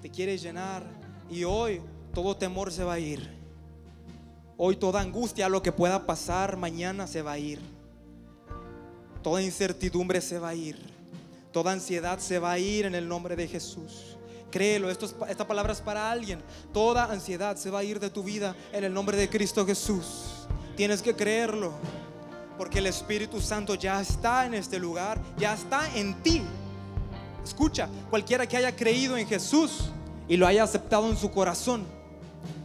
[0.00, 0.84] Te quiere llenar.
[1.30, 1.80] Y hoy
[2.14, 3.28] todo temor se va a ir.
[4.56, 7.60] Hoy toda angustia, lo que pueda pasar mañana se va a ir.
[9.22, 10.78] Toda incertidumbre se va a ir.
[11.52, 14.16] Toda ansiedad se va a ir en el nombre de Jesús.
[14.50, 16.42] Créelo, esta palabra es para alguien.
[16.72, 20.46] Toda ansiedad se va a ir de tu vida en el nombre de Cristo Jesús.
[20.76, 21.72] Tienes que creerlo.
[22.56, 26.42] Porque el Espíritu Santo ya está en este lugar, ya está en ti.
[27.44, 29.90] Escucha, cualquiera que haya creído en Jesús
[30.28, 31.84] y lo haya aceptado en su corazón,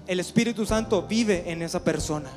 [0.06, 2.30] el Espíritu Santo vive en esa persona.